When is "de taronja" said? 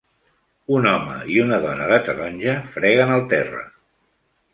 1.91-2.55